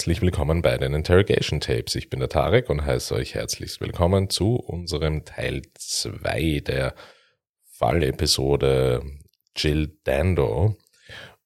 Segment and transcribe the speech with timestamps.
[0.00, 1.94] Herzlich willkommen bei den Interrogation Tapes.
[1.94, 6.94] Ich bin der Tarek und heiße euch herzlichst willkommen zu unserem Teil 2 der
[7.72, 9.02] Fallepisode
[9.54, 10.78] Jill Dando.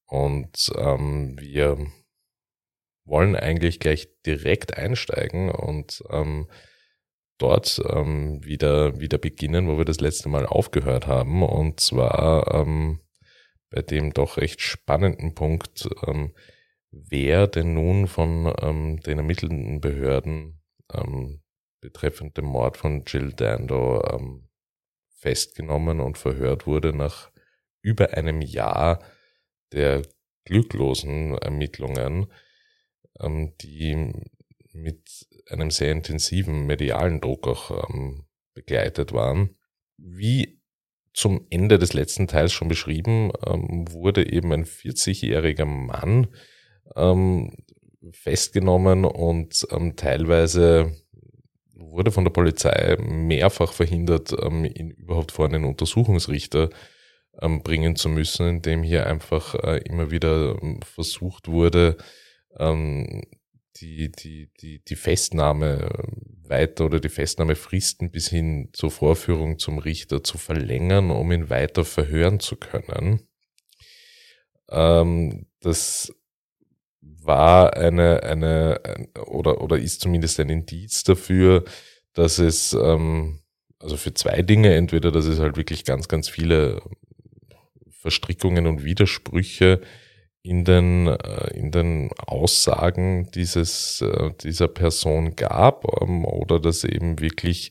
[0.06, 1.84] Und ähm, wir
[3.04, 6.48] wollen eigentlich gleich direkt einsteigen und ähm,
[7.38, 11.42] dort ähm, wieder, wieder beginnen, wo wir das letzte Mal aufgehört haben.
[11.42, 13.00] Und zwar ähm,
[13.70, 16.32] bei dem doch recht spannenden Punkt, ähm,
[17.08, 20.60] wer denn nun von ähm, den ermittelnden Behörden
[20.92, 21.42] ähm,
[21.80, 24.48] betreffend den Mord von Jill Dando ähm,
[25.08, 27.30] festgenommen und verhört wurde nach
[27.82, 29.02] über einem Jahr
[29.72, 30.02] der
[30.44, 32.26] glücklosen Ermittlungen,
[33.20, 34.12] ähm, die
[34.72, 39.56] mit einem sehr intensiven medialen Druck auch ähm, begleitet waren.
[39.96, 40.60] Wie
[41.12, 46.28] zum Ende des letzten Teils schon beschrieben, ähm, wurde eben ein 40-jähriger Mann
[46.96, 47.52] ähm,
[48.12, 50.94] festgenommen und ähm, teilweise
[51.76, 56.70] wurde von der Polizei mehrfach verhindert, ähm, ihn überhaupt vor einen Untersuchungsrichter
[57.40, 61.96] ähm, bringen zu müssen, indem hier einfach äh, immer wieder ähm, versucht wurde,
[62.58, 63.22] ähm,
[63.76, 65.88] die, die, die, die Festnahme
[66.46, 71.84] weiter oder die Festnahmefristen bis hin zur Vorführung zum Richter zu verlängern, um ihn weiter
[71.84, 73.26] verhören zu können.
[74.70, 76.14] Ähm, das
[77.26, 78.80] war eine, eine,
[79.26, 81.64] oder, oder ist zumindest ein Indiz dafür,
[82.12, 83.40] dass es, ähm,
[83.78, 86.82] also für zwei Dinge, entweder, dass es halt wirklich ganz, ganz viele
[87.90, 89.80] Verstrickungen und Widersprüche
[90.42, 97.18] in den, äh, in den Aussagen dieses, äh, dieser Person gab ähm, oder dass eben
[97.18, 97.70] wirklich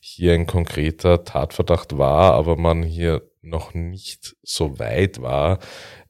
[0.00, 5.58] hier ein konkreter Tatverdacht war, aber man hier noch nicht so weit war,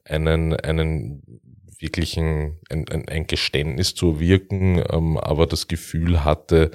[0.05, 1.41] einen, einen
[1.79, 6.71] wirklichen ein, ein, ein Geständnis zu wirken, ähm, aber das Gefühl hatte,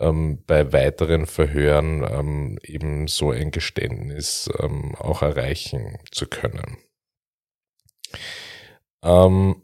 [0.00, 6.78] ähm, bei weiteren Verhören ähm, eben so ein Geständnis ähm, auch erreichen zu können.
[9.02, 9.62] Ähm,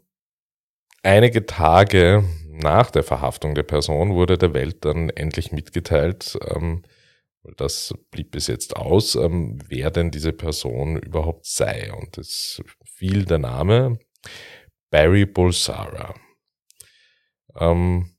[1.03, 6.83] einige Tage nach der Verhaftung der Person wurde der Welt dann endlich mitgeteilt, ähm,
[7.57, 11.93] das blieb bis jetzt aus, ähm, wer denn diese Person überhaupt sei.
[11.93, 13.99] Und es fiel der Name
[14.89, 16.13] Barry Bulsara.
[17.57, 18.15] Ähm,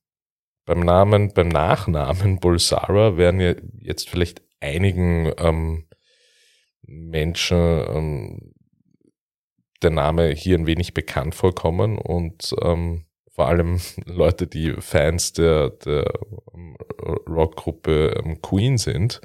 [0.65, 5.89] beim Namen, beim Nachnamen Bulsara werden ja jetzt vielleicht einigen ähm,
[6.83, 8.55] Menschen ähm,
[9.83, 15.71] der Name hier ein wenig bekannt vorkommen und ähm, vor allem Leute, die Fans der,
[15.71, 16.13] der
[16.55, 16.77] ähm,
[17.29, 19.21] Rockgruppe ähm, Queen sind.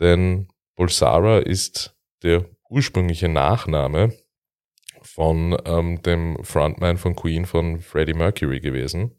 [0.00, 4.12] Denn Bulsara ist der ursprüngliche Nachname
[5.02, 9.16] von ähm, dem Frontman von Queen von Freddie Mercury gewesen.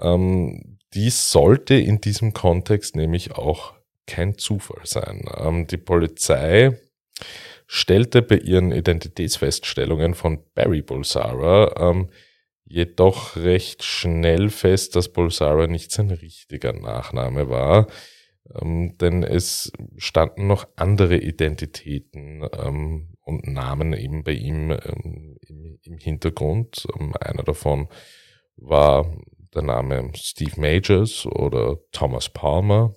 [0.00, 3.74] Ähm, dies sollte in diesem Kontext nämlich auch
[4.06, 5.24] kein Zufall sein.
[5.36, 6.78] Ähm, die Polizei
[7.66, 12.10] stellte bei ihren Identitätsfeststellungen von Barry Bulsara ähm,
[12.64, 17.86] jedoch recht schnell fest, dass Bulsara nicht sein richtiger Nachname war,
[18.60, 25.38] ähm, denn es standen noch andere Identitäten ähm, und Namen eben bei ihm ähm,
[25.84, 26.86] im, Hintergrund.
[26.98, 27.88] Ähm, einer davon
[28.56, 29.16] war
[29.54, 32.94] der Name Steve Majors oder Thomas Palmer.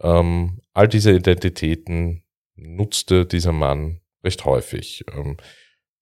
[0.00, 2.24] Ähm, all diese Identitäten
[2.56, 5.04] nutzte dieser Mann recht häufig.
[5.14, 5.36] Ähm,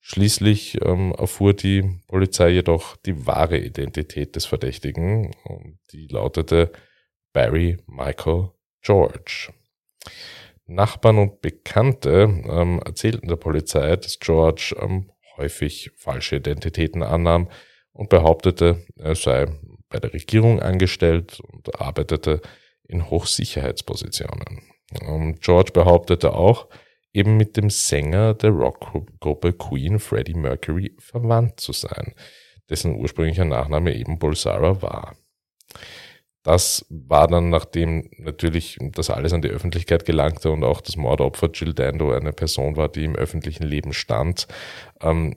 [0.01, 5.35] schließlich ähm, erfuhr die Polizei jedoch die wahre Identität des Verdächtigen.
[5.93, 6.73] Die lautete
[7.33, 8.51] Barry Michael
[8.83, 9.53] George.
[10.71, 17.49] Nachbarn und Bekannte ähm, erzählten der Polizei, dass George ähm, häufig falsche Identitäten annahm
[17.93, 19.47] und behauptete, er sei
[19.89, 22.41] bei der Regierung angestellt und arbeitete
[22.87, 24.63] in Hochsicherheitspositionen.
[25.01, 26.69] Ähm, George behauptete auch,
[27.13, 32.15] eben mit dem Sänger der Rockgruppe Queen Freddie Mercury verwandt zu sein,
[32.69, 35.17] dessen ursprünglicher Nachname eben Bulsara war.
[36.43, 41.51] Das war dann, nachdem natürlich das alles an die Öffentlichkeit gelangte und auch das Mordopfer
[41.53, 44.47] Jill Dando eine Person war, die im öffentlichen Leben stand,
[45.03, 45.37] ähm,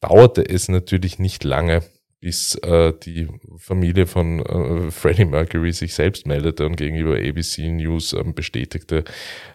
[0.00, 1.82] dauerte es natürlich nicht lange,
[2.20, 8.12] bis äh, die Familie von äh, Freddie Mercury sich selbst meldete und gegenüber ABC News
[8.12, 9.04] ähm, bestätigte,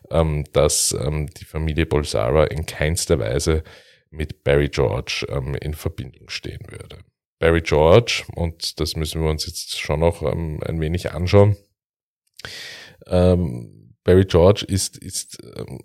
[0.10, 3.64] ähm, dass ähm, die Familie Bolsara in keinster Weise
[4.10, 7.00] mit Barry George ähm, in Verbindung stehen würde.
[7.42, 11.58] Barry George, und das müssen wir uns jetzt schon noch ähm, ein wenig anschauen.
[13.08, 15.80] Ähm, Barry George ist, ist ähm,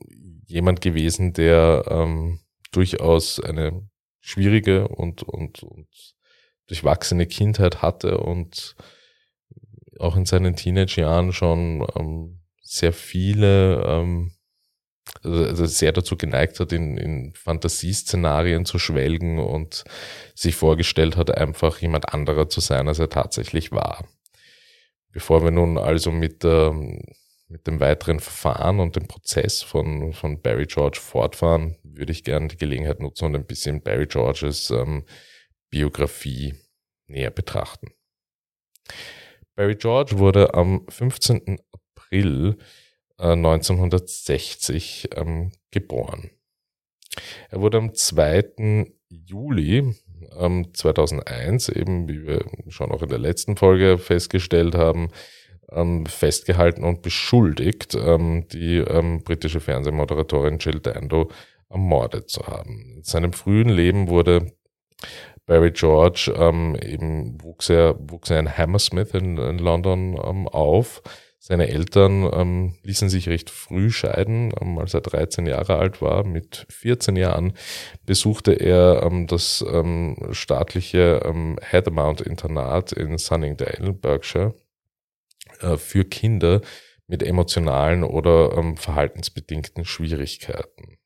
[0.47, 2.41] jemand gewesen, der ähm,
[2.73, 3.88] durchaus eine
[4.20, 5.88] schwierige und, und, und
[6.67, 8.76] durchwachsene Kindheit hatte und
[9.99, 14.36] auch in seinen Teenage-Jahren schon ähm, sehr viele, ähm,
[15.23, 19.85] also, also sehr dazu geneigt hat, in, in Fantasieszenarien zu schwelgen und
[20.35, 24.06] sich vorgestellt hat, einfach jemand anderer zu sein, als er tatsächlich war.
[25.12, 26.70] Bevor wir nun also mit, äh,
[27.49, 32.49] mit dem weiteren Verfahren und dem Prozess von, von Barry George fortfahren, würde ich gerne
[32.49, 35.05] die Gelegenheit nutzen und ein bisschen Barry Georges ähm,
[35.70, 36.55] Biografie
[37.06, 37.88] näher betrachten.
[39.55, 41.61] Barry George wurde am 15.
[41.73, 42.59] April
[43.18, 46.30] äh, 1960 ähm, geboren.
[47.50, 48.86] Er wurde am 2.
[49.08, 49.94] Juli
[50.38, 55.10] ähm, 2001, eben wie wir schon auch in der letzten Folge festgestellt haben,
[55.70, 61.30] ähm, festgehalten und beschuldigt, ähm, die ähm, britische Fernsehmoderatorin Jill Dando
[61.68, 62.94] ermordet zu haben.
[62.96, 64.52] In seinem frühen Leben wurde
[65.46, 71.02] Barry George ähm, eben wuchs er, wuchs er in Hammersmith in, in London ähm, auf.
[71.48, 76.26] Seine Eltern ähm, ließen sich recht früh scheiden, ähm, als er 13 Jahre alt war.
[76.26, 77.52] Mit 14 Jahren
[78.04, 84.56] besuchte er ähm, das ähm, staatliche ähm, Heathermount Internat in Sunningdale, Berkshire,
[85.60, 86.62] äh, für Kinder
[87.06, 90.99] mit emotionalen oder ähm, verhaltensbedingten Schwierigkeiten.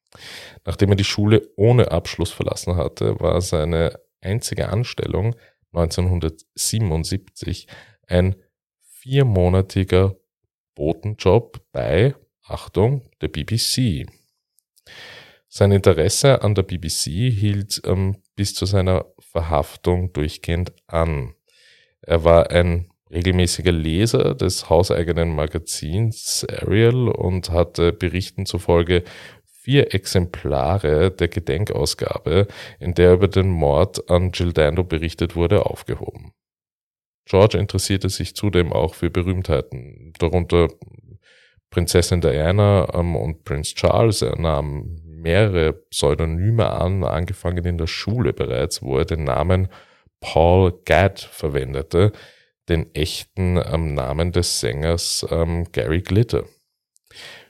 [0.64, 5.36] Nachdem er die Schule ohne Abschluss verlassen hatte, war seine einzige Anstellung
[5.74, 7.66] 1977
[8.06, 8.36] ein
[8.80, 10.16] viermonatiger
[10.80, 14.06] Botenjob bei, Achtung, der BBC.
[15.46, 21.34] Sein Interesse an der BBC hielt ähm, bis zu seiner Verhaftung durchgehend an.
[22.00, 29.04] Er war ein regelmäßiger Leser des hauseigenen Magazins Ariel und hatte Berichten zufolge
[29.44, 32.46] vier Exemplare der Gedenkausgabe,
[32.78, 36.32] in der über den Mord an Gildando berichtet wurde, aufgehoben.
[37.30, 40.66] George interessierte sich zudem auch für Berühmtheiten, darunter
[41.70, 44.22] Prinzessin Diana ähm, und Prinz Charles.
[44.22, 49.68] Er nahm mehrere Pseudonyme an, angefangen in der Schule bereits, wo er den Namen
[50.18, 52.10] Paul Gadd verwendete,
[52.68, 56.46] den echten ähm, Namen des Sängers ähm, Gary Glitter.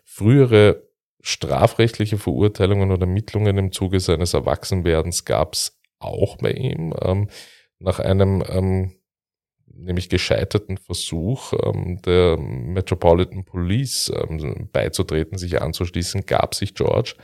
[0.04, 0.82] Frühere
[1.22, 6.92] strafrechtliche Verurteilungen oder Ermittlungen im Zuge seines Erwachsenwerdens gab es auch bei ihm.
[7.00, 7.28] Ähm,
[7.78, 8.99] nach einem ähm,
[9.74, 17.14] nämlich gescheiterten Versuch ähm, der Metropolitan Police ähm, beizutreten, sich anzuschließen, gab sich George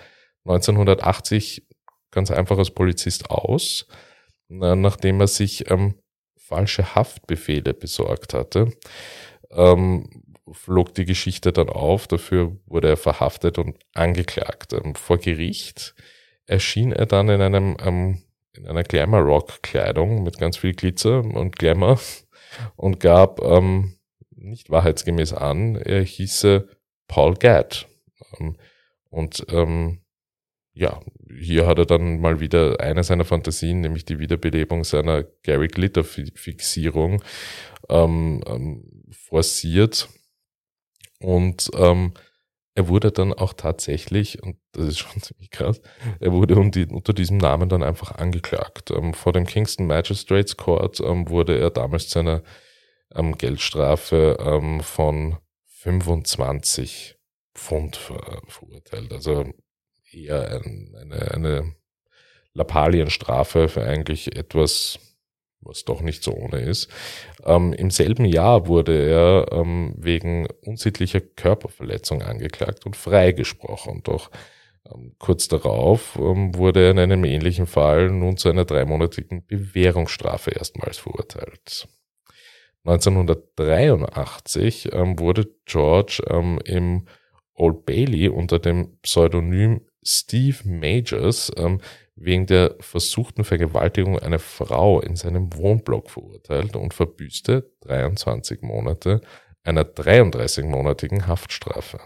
[0.44, 1.66] 1980
[2.10, 3.86] ganz einfach als Polizist aus,
[4.48, 5.96] nachdem er sich ähm,
[6.36, 8.72] falsche Haftbefehle besorgt hatte.
[9.50, 10.08] Ähm,
[10.52, 12.06] flog die Geschichte dann auf.
[12.06, 14.72] Dafür wurde er verhaftet und angeklagt.
[14.72, 15.94] Ähm, vor Gericht
[16.46, 18.22] erschien er dann in einem ähm,
[18.56, 22.00] in einer Glamour-Rock-Kleidung mit ganz viel Glitzer und Glamour
[22.76, 23.96] und gab ähm,
[24.30, 26.68] nicht wahrheitsgemäß an, er hieße
[27.08, 27.86] Paul Gadd.
[28.38, 28.56] Ähm,
[29.10, 30.00] und ähm,
[30.74, 31.00] ja,
[31.34, 37.22] hier hat er dann mal wieder eine seiner Fantasien, nämlich die Wiederbelebung seiner Gary Glitter-Fixierung
[37.88, 40.08] ähm, ähm, forciert
[41.20, 42.12] und ähm,
[42.76, 45.80] er wurde dann auch tatsächlich, und das ist schon ziemlich krass,
[46.20, 48.90] er wurde unter diesem Namen dann einfach angeklagt.
[48.90, 52.42] Ähm, vor dem Kingston Magistrates Court ähm, wurde er damals zu einer
[53.14, 57.16] ähm, Geldstrafe ähm, von 25
[57.54, 59.12] Pfund ver verurteilt.
[59.12, 59.46] Also
[60.12, 61.74] eher ein, eine, eine
[62.52, 64.98] Lappalienstrafe für eigentlich etwas
[65.66, 66.88] was doch nicht so ohne ist.
[67.44, 74.02] Ähm, Im selben Jahr wurde er ähm, wegen unsittlicher Körperverletzung angeklagt und freigesprochen.
[74.04, 74.30] Doch
[74.92, 80.50] ähm, kurz darauf ähm, wurde er in einem ähnlichen Fall nun zu einer dreimonatigen Bewährungsstrafe
[80.50, 81.88] erstmals verurteilt.
[82.84, 87.06] 1983 ähm, wurde George ähm, im
[87.54, 91.50] Old Bailey unter dem Pseudonym Steve Majors
[92.16, 99.20] wegen der versuchten Vergewaltigung einer Frau in seinem Wohnblock verurteilt und verbüßte 23 Monate
[99.62, 102.00] einer 33-monatigen Haftstrafe.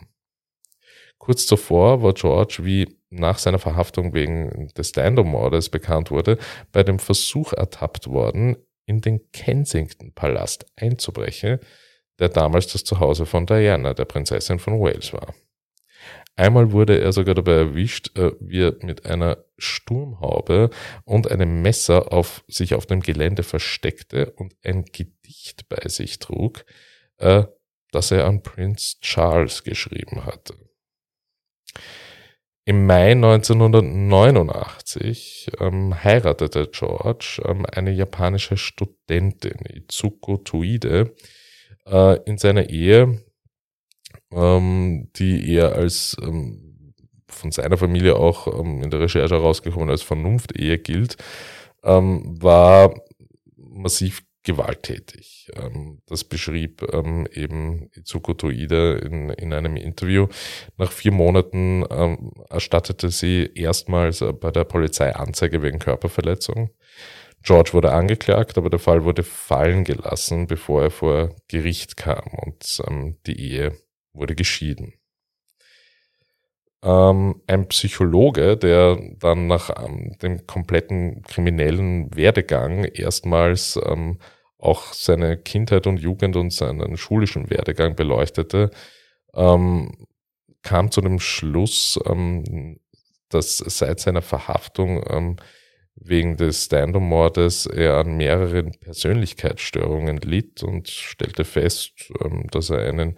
[1.19, 6.39] Kurz zuvor war George, wie nach seiner Verhaftung wegen des Dando-Mordes bekannt wurde,
[6.73, 11.61] bei dem Versuch ertappt worden, in den Kensington-Palast einzubrechen,
[12.19, 15.35] der damals das Zuhause von Diana, der Prinzessin von Wales, war.
[16.41, 20.71] Einmal wurde er sogar dabei erwischt, äh, wie er mit einer Sturmhaube
[21.05, 26.65] und einem Messer auf sich auf dem Gelände versteckte und ein Gedicht bei sich trug,
[27.19, 27.45] äh,
[27.91, 30.55] das er an Prince Charles geschrieben hatte.
[32.65, 41.15] Im Mai 1989 ähm, heiratete George ähm, eine japanische Studentin, Itsuko Tuide,
[41.85, 43.23] äh, in seiner Ehe,
[44.33, 46.95] ähm, die er als ähm,
[47.29, 51.17] von seiner Familie auch ähm, in der Recherche herausgekommen als Vernunftehe gilt,
[51.85, 52.95] ähm, war
[53.57, 55.51] massiv gewalttätig.
[55.55, 60.29] Ähm, das beschrieb ähm, eben Itsuko Toide in, in einem Interview.
[60.77, 61.85] Nach vier Monaten
[62.49, 66.71] erstattete sie erstmals äh, bei der Polizei Anzeige wegen Körperverletzung.
[67.43, 72.83] George wurde angeklagt, aber der Fall wurde fallen gelassen, bevor er vor Gericht kam und
[72.87, 73.73] ähm, die Ehe
[74.13, 74.95] wurde geschieden.
[76.83, 84.19] Ähm, ein Psychologe, der dann nach ähm, dem kompletten kriminellen Werdegang erstmals ähm,
[84.59, 88.71] auch seine Kindheit und Jugend und seinen schulischen Werdegang beleuchtete,
[89.35, 90.07] ähm,
[90.63, 92.81] kam zu dem Schluss, ähm,
[93.29, 95.37] dass seit seiner Verhaftung ähm,
[95.97, 102.11] wegen des Stando-Mordes er an mehreren Persönlichkeitsstörungen litt und stellte fest,
[102.51, 103.17] dass er einen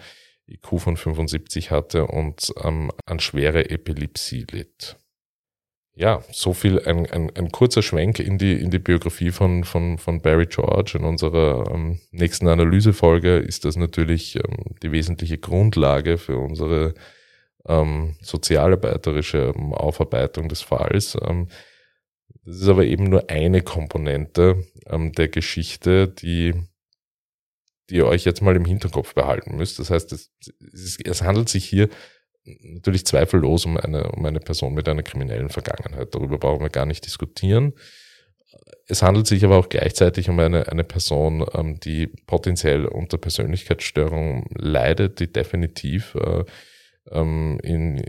[0.55, 4.97] IQ von 75 hatte und ähm, an schwere Epilepsie litt.
[5.95, 9.99] Ja, so viel ein, ein, ein kurzer Schwenk in die, in die Biografie von, von,
[9.99, 10.97] von Barry George.
[10.99, 16.95] In unserer ähm, nächsten Analysefolge ist das natürlich ähm, die wesentliche Grundlage für unsere
[17.69, 21.17] ähm, sozialarbeiterische ähm, Aufarbeitung des Falls.
[21.21, 21.49] Ähm,
[22.45, 26.55] das ist aber eben nur eine Komponente ähm, der Geschichte, die
[27.93, 29.79] die ihr euch jetzt mal im Hinterkopf behalten müsst.
[29.79, 30.31] Das heißt, es,
[31.05, 31.91] es handelt sich hier
[32.45, 36.15] natürlich zweifellos um eine, um eine Person mit einer kriminellen Vergangenheit.
[36.15, 37.75] Darüber brauchen wir gar nicht diskutieren.
[38.89, 44.47] Es handelt sich aber auch gleichzeitig um eine, eine Person, ähm, die potenziell unter Persönlichkeitsstörung
[44.57, 46.45] leidet, die definitiv äh,
[47.11, 48.03] ähm, in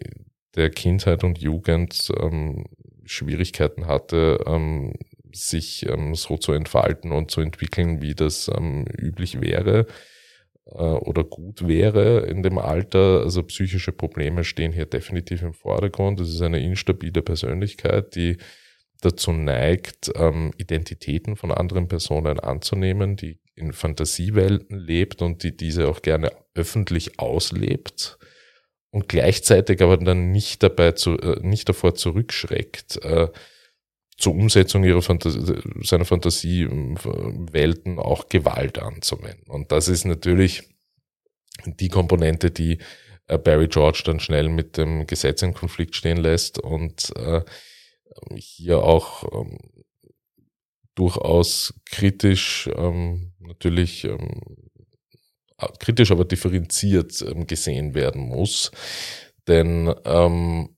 [0.55, 2.65] der Kindheit und Jugend ähm,
[3.05, 4.93] Schwierigkeiten hatte, ähm,
[5.33, 9.87] sich ähm, so zu entfalten und zu entwickeln, wie das ähm, üblich wäre
[10.65, 13.21] äh, oder gut wäre in dem Alter.
[13.23, 16.19] Also psychische Probleme stehen hier definitiv im Vordergrund.
[16.19, 18.37] Es ist eine instabile Persönlichkeit, die
[19.01, 25.87] dazu neigt, ähm, Identitäten von anderen Personen anzunehmen, die in Fantasiewelten lebt und die diese
[25.87, 28.17] auch gerne öffentlich auslebt
[28.93, 33.27] und gleichzeitig aber dann nicht dabei zu, äh, nicht davor zurückschreckt, äh,
[34.23, 39.51] zur Umsetzung ihrer Fantasie, seiner Fantasiewelten auch Gewalt anzuwenden.
[39.51, 40.63] Und das ist natürlich
[41.65, 42.77] die Komponente, die
[43.27, 47.41] äh, Barry George dann schnell mit dem Gesetz in Konflikt stehen lässt und äh,
[48.35, 49.57] hier auch ähm,
[50.95, 54.39] durchaus kritisch, ähm, natürlich ähm,
[55.79, 58.71] kritisch, aber differenziert ähm, gesehen werden muss.
[59.49, 60.72] Denn ähm,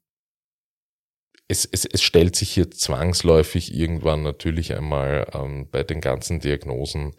[1.47, 7.15] es, es, es stellt sich hier zwangsläufig irgendwann natürlich einmal ähm, bei den ganzen Diagnosen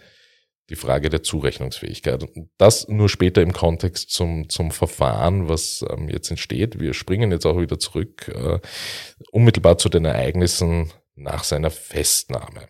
[0.68, 2.26] die Frage der Zurechnungsfähigkeit.
[2.58, 6.80] Das nur später im Kontext zum, zum Verfahren, was ähm, jetzt entsteht.
[6.80, 8.58] Wir springen jetzt auch wieder zurück, äh,
[9.30, 12.68] unmittelbar zu den Ereignissen nach seiner Festnahme.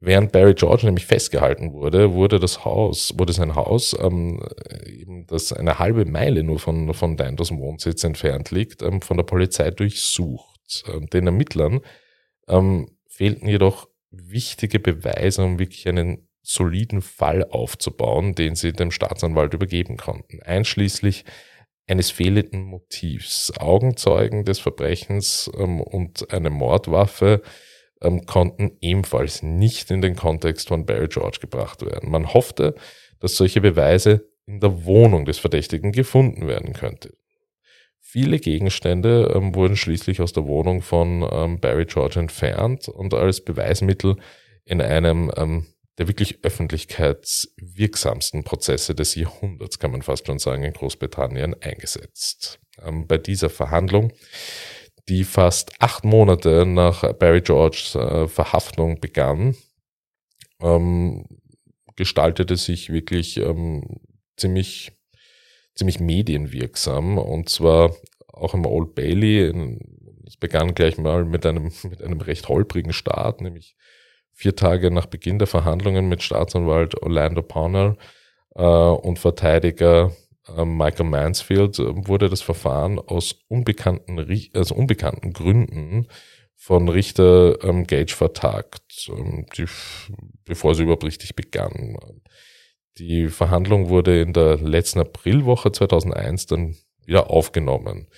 [0.00, 4.40] Während Barry George nämlich festgehalten wurde, wurde das Haus, wurde sein Haus, ähm,
[4.86, 9.24] eben das eine halbe Meile nur von, von Dandos Wohnsitz entfernt liegt, ähm, von der
[9.24, 10.84] Polizei durchsucht.
[10.86, 11.80] Ähm, den Ermittlern
[12.46, 19.52] ähm, fehlten jedoch wichtige Beweise, um wirklich einen soliden Fall aufzubauen, den sie dem Staatsanwalt
[19.52, 21.24] übergeben konnten, einschließlich
[21.88, 23.52] eines fehlenden Motivs.
[23.58, 27.42] Augenzeugen des Verbrechens ähm, und eine Mordwaffe
[28.02, 32.10] ähm, konnten ebenfalls nicht in den Kontext von Barry George gebracht werden.
[32.10, 32.74] Man hoffte,
[33.20, 37.14] dass solche Beweise in der Wohnung des Verdächtigen gefunden werden könnte.
[38.00, 43.44] Viele Gegenstände ähm, wurden schließlich aus der Wohnung von ähm, Barry George entfernt und als
[43.44, 44.16] Beweismittel
[44.64, 45.66] in einem ähm,
[45.98, 52.60] der wirklich öffentlichkeitswirksamsten Prozesse des Jahrhunderts, kann man fast schon sagen, in Großbritannien eingesetzt.
[52.82, 54.14] Ähm, bei dieser Verhandlung
[55.08, 59.56] die fast acht Monate nach Barry Georges äh, Verhaftung begann,
[60.60, 61.24] ähm,
[61.96, 64.00] gestaltete sich wirklich ähm,
[64.36, 64.92] ziemlich,
[65.74, 67.94] ziemlich medienwirksam und zwar
[68.28, 69.52] auch im Old Bailey.
[70.26, 73.76] Es begann gleich mal mit einem, mit einem recht holprigen Start, nämlich
[74.32, 77.96] vier Tage nach Beginn der Verhandlungen mit Staatsanwalt Orlando Parnell
[78.54, 80.12] äh, und Verteidiger
[80.56, 84.18] Michael Mansfield äh, wurde das Verfahren aus unbekannten,
[84.54, 86.08] also unbekannten Gründen
[86.54, 89.66] von Richter ähm, Gage vertagt, ähm, die,
[90.44, 91.96] bevor sie überhaupt richtig begann.
[92.98, 96.76] Die Verhandlung wurde in der letzten Aprilwoche 2001 dann
[97.06, 98.08] wieder aufgenommen.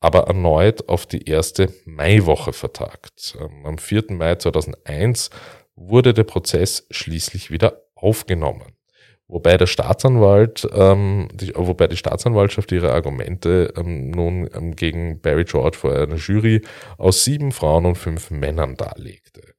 [0.00, 3.36] aber erneut auf die erste Maiwoche vertagt.
[3.40, 4.04] Ähm, am 4.
[4.10, 5.30] Mai 2001
[5.76, 8.76] wurde der Prozess schließlich wieder aufgenommen.
[9.26, 15.44] Wobei der Staatsanwalt, ähm, die, wobei die Staatsanwaltschaft ihre Argumente ähm, nun ähm, gegen Barry
[15.44, 16.60] George vor einer Jury
[16.98, 19.54] aus sieben Frauen und fünf Männern darlegte.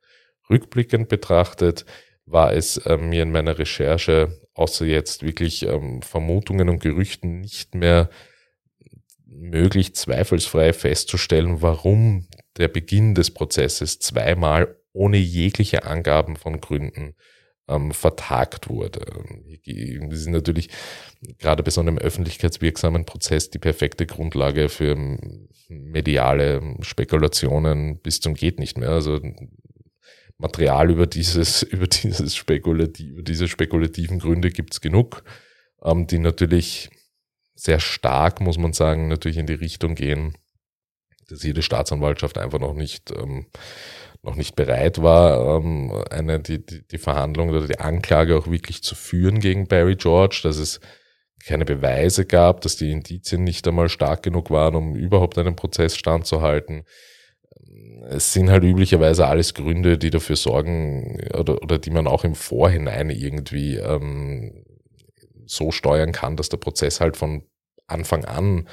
[0.50, 1.86] Rückblickend betrachtet
[2.28, 7.74] war es äh, mir in meiner Recherche, außer jetzt wirklich ähm, Vermutungen und Gerüchten, nicht
[7.74, 8.10] mehr
[9.26, 17.16] möglich, zweifelsfrei festzustellen, warum der Beginn des Prozesses zweimal ohne jegliche Angaben von Gründen
[17.68, 19.02] ähm, vertagt wurde.
[20.10, 20.70] Das ist natürlich
[21.40, 24.96] gerade bei so einem öffentlichkeitswirksamen Prozess die perfekte Grundlage für
[25.68, 28.90] mediale Spekulationen bis zum geht nicht mehr.
[28.90, 29.20] Also
[30.38, 35.24] Material über dieses, über dieses spekulativ, über diese spekulativen Gründe gibt's genug,
[35.84, 36.90] ähm, die natürlich
[37.56, 40.38] sehr stark, muss man sagen, natürlich in die Richtung gehen,
[41.30, 43.48] dass jede Staatsanwaltschaft einfach noch nicht, ähm,
[44.26, 48.84] noch nicht bereit war, ähm, eine, die, die, die Verhandlung oder die Anklage auch wirklich
[48.84, 50.80] zu führen gegen Barry George, dass es
[51.46, 55.96] keine Beweise gab, dass die Indizien nicht einmal stark genug waren, um überhaupt einen Prozess
[55.96, 56.84] standzuhalten.
[58.10, 62.36] Es sind halt üblicherweise alles Gründe, die dafür sorgen oder, oder die man auch im
[62.36, 64.66] Vorhinein irgendwie ähm,
[65.46, 67.44] so steuern kann, dass der Prozess halt von
[67.88, 68.68] Anfang an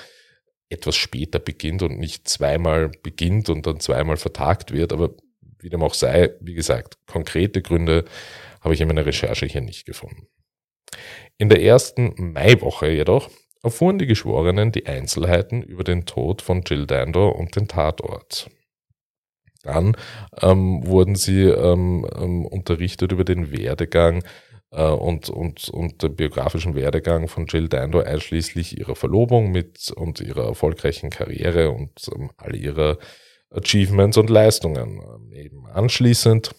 [0.70, 4.94] etwas später beginnt und nicht zweimal beginnt und dann zweimal vertagt wird.
[4.94, 5.10] Aber
[5.62, 8.04] wie dem auch sei, wie gesagt, konkrete Gründe
[8.60, 10.26] habe ich in meiner Recherche hier nicht gefunden.
[11.38, 13.30] In der ersten Maiwoche jedoch
[13.62, 18.50] erfuhren die Geschworenen die Einzelheiten über den Tod von Jill Dando und den Tatort.
[19.62, 19.96] Dann
[20.40, 24.24] ähm, wurden sie ähm, ähm, unterrichtet über den Werdegang
[24.72, 30.20] äh, und, und, und den biografischen Werdegang von Jill Dando einschließlich ihrer Verlobung mit und
[30.20, 32.98] ihrer erfolgreichen Karriere und ähm, all ihrer
[33.54, 35.00] Achievements und Leistungen.
[35.00, 36.50] Ähm, eben anschließend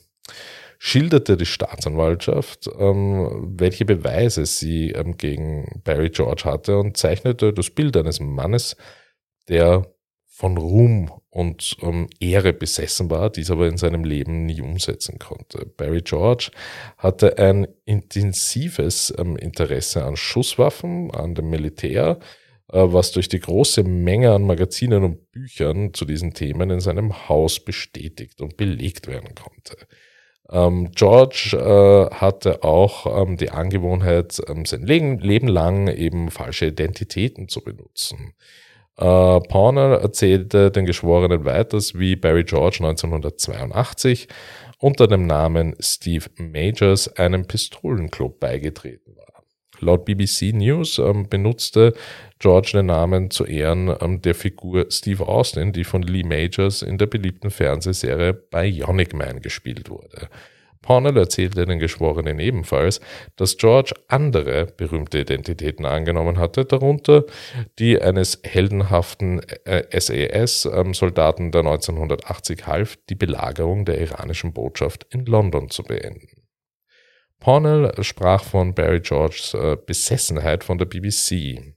[0.79, 7.69] schilderte die Staatsanwaltschaft, ähm, welche Beweise sie ähm, gegen Barry George hatte und zeichnete das
[7.69, 8.75] Bild eines Mannes,
[9.47, 9.85] der
[10.35, 15.65] von Ruhm und ähm, Ehre besessen war, dies aber in seinem Leben nie umsetzen konnte.
[15.77, 16.51] Barry George
[16.97, 22.19] hatte ein intensives ähm, Interesse an Schusswaffen, an dem Militär,
[22.79, 27.59] was durch die große Menge an Magazinen und Büchern zu diesen Themen in seinem Haus
[27.59, 29.77] bestätigt und belegt werden konnte.
[30.49, 36.67] Ähm, George äh, hatte auch ähm, die Angewohnheit, ähm, sein Leben, Leben lang eben falsche
[36.67, 38.33] Identitäten zu benutzen.
[38.97, 44.27] Äh, Porner erzählte den Geschworenen weiters, wie Barry George 1982
[44.77, 49.42] unter dem Namen Steve Majors einem Pistolenclub beigetreten war.
[49.79, 51.93] Laut BBC News ähm, benutzte
[52.39, 56.97] George den Namen zu Ehren ähm, der Figur Steve Austin, die von Lee Majors in
[56.97, 60.29] der beliebten Fernsehserie Bionic Man gespielt wurde.
[60.83, 62.99] Pornell erzählte den Geschworenen ebenfalls,
[63.37, 67.23] dass George andere berühmte Identitäten angenommen hatte, darunter
[67.79, 75.83] die eines heldenhaften SAS-Soldaten, der 1980 half, die Belagerung der iranischen Botschaft in London zu
[75.83, 76.32] beenden.
[77.43, 81.75] Pornell sprach von Barry Georges äh, Besessenheit von der BBC,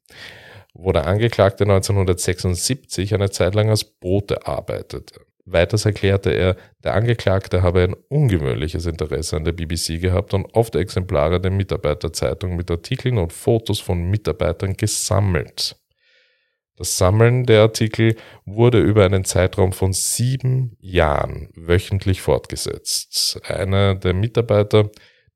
[0.75, 5.23] wo der Angeklagte 1976 eine Zeit lang als Bote arbeitete.
[5.45, 10.77] Weiters erklärte er, der Angeklagte habe ein ungewöhnliches Interesse an der BBC gehabt und oft
[10.77, 15.75] Exemplare der Mitarbeiterzeitung mit Artikeln und Fotos von Mitarbeitern gesammelt.
[16.77, 23.41] Das Sammeln der Artikel wurde über einen Zeitraum von sieben Jahren wöchentlich fortgesetzt.
[23.49, 24.91] Einer der Mitarbeiter,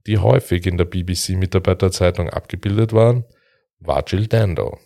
[0.07, 3.25] die häufig in der BBC-Mitarbeiterzeitung abgebildet waren,
[3.79, 4.79] war Jill Dando.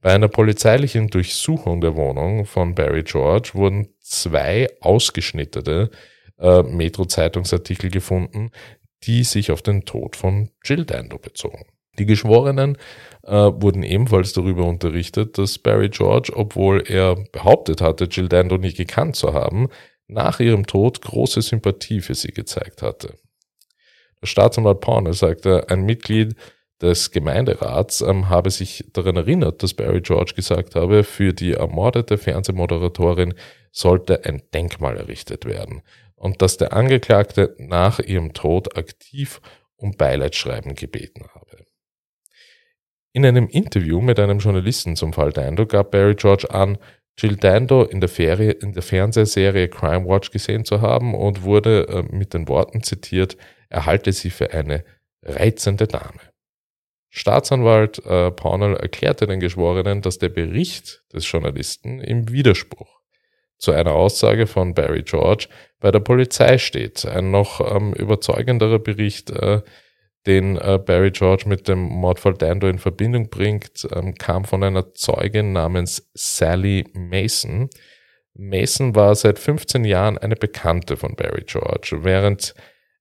[0.00, 5.90] Bei einer polizeilichen Durchsuchung der Wohnung von Barry George wurden zwei ausgeschnittene
[6.38, 8.50] äh, Metro-Zeitungsartikel gefunden,
[9.04, 11.64] die sich auf den Tod von Jill Dando bezogen.
[11.98, 12.78] Die Geschworenen
[13.24, 18.72] äh, wurden ebenfalls darüber unterrichtet, dass Barry George, obwohl er behauptet hatte, Jill Dando nie
[18.72, 19.68] gekannt zu haben,
[20.06, 23.18] nach ihrem Tod große Sympathie für sie gezeigt hatte.
[24.22, 26.34] Staatsanwalt Porner sagte, ein Mitglied
[26.80, 32.18] des Gemeinderats ähm, habe sich daran erinnert, dass Barry George gesagt habe, für die ermordete
[32.18, 33.34] Fernsehmoderatorin
[33.72, 35.82] sollte ein Denkmal errichtet werden
[36.14, 39.40] und dass der Angeklagte nach ihrem Tod aktiv
[39.76, 41.64] um Beileidsschreiben gebeten habe.
[43.12, 46.78] In einem Interview mit einem Journalisten zum Fall Dando gab Barry George an,
[47.18, 51.88] Jill Dando in der, Ferie, in der Fernsehserie Crime Watch gesehen zu haben und wurde
[51.88, 53.36] äh, mit den Worten zitiert,
[53.68, 54.84] er halte sie für eine
[55.22, 56.20] reizende Dame.
[57.10, 63.00] Staatsanwalt äh, Pornell erklärte den Geschworenen, dass der Bericht des Journalisten im Widerspruch
[63.58, 65.48] zu einer Aussage von Barry George
[65.80, 67.04] bei der Polizei steht.
[67.04, 69.62] Ein noch ähm, überzeugenderer Bericht, äh,
[70.28, 74.94] den äh, Barry George mit dem Mordfall Dando in Verbindung bringt, ähm, kam von einer
[74.94, 77.70] Zeugin namens Sally Mason.
[78.34, 82.00] Mason war seit 15 Jahren eine Bekannte von Barry George.
[82.02, 82.54] Während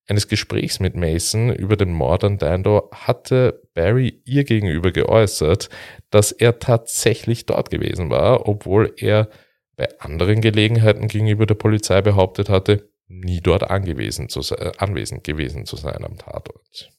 [0.08, 5.70] eines Gesprächs mit Mason über den Mord an Dando hatte Barry ihr gegenüber geäußert,
[6.10, 9.30] dass er tatsächlich dort gewesen war, obwohl er
[9.76, 15.66] bei anderen Gelegenheiten gegenüber der Polizei behauptet hatte, nie dort angewiesen zu sein, anwesend gewesen
[15.66, 16.97] zu sein am Tatort.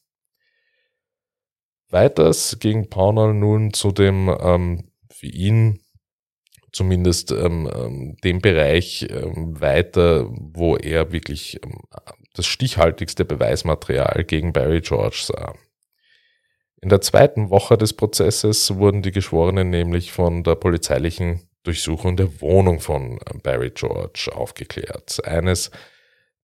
[1.89, 5.79] Weiters ging Paunal nun zu dem ähm, für ihn
[6.71, 11.79] zumindest ähm, ähm, dem Bereich ähm, weiter, wo er wirklich ähm,
[12.33, 15.55] das stichhaltigste Beweismaterial gegen Barry George sah.
[16.81, 22.39] In der zweiten Woche des Prozesses wurden die Geschworenen nämlich von der polizeilichen Durchsuchung der
[22.39, 25.25] Wohnung von Barry George aufgeklärt.
[25.25, 25.71] Eines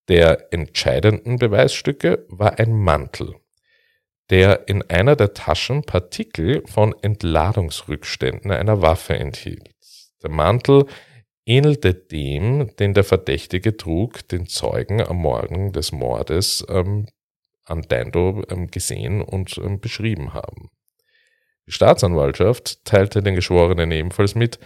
[0.09, 3.35] der entscheidenden Beweisstücke war ein Mantel,
[4.29, 9.69] der in einer der Taschen Partikel von Entladungsrückständen einer Waffe enthielt.
[10.23, 10.85] Der Mantel
[11.45, 17.05] ähnelte dem, den der Verdächtige trug, den Zeugen am Morgen des Mordes ähm,
[17.65, 20.69] an Dando ähm, gesehen und ähm, beschrieben haben.
[21.67, 24.59] Die Staatsanwaltschaft teilte den Geschworenen ebenfalls mit,